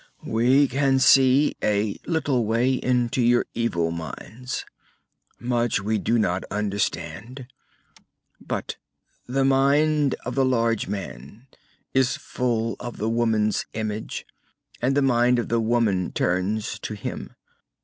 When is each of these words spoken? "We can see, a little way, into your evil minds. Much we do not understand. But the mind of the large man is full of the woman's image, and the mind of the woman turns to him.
"We 0.25 0.67
can 0.67 0.97
see, 0.97 1.55
a 1.63 1.95
little 2.07 2.43
way, 2.47 2.73
into 2.73 3.21
your 3.21 3.45
evil 3.53 3.91
minds. 3.91 4.65
Much 5.39 5.79
we 5.79 5.99
do 5.99 6.17
not 6.17 6.43
understand. 6.49 7.45
But 8.39 8.77
the 9.27 9.45
mind 9.45 10.15
of 10.25 10.33
the 10.33 10.43
large 10.43 10.87
man 10.87 11.45
is 11.93 12.17
full 12.17 12.77
of 12.79 12.97
the 12.97 13.11
woman's 13.11 13.67
image, 13.73 14.25
and 14.81 14.97
the 14.97 15.03
mind 15.03 15.37
of 15.37 15.49
the 15.49 15.59
woman 15.61 16.11
turns 16.13 16.79
to 16.79 16.95
him. 16.95 17.35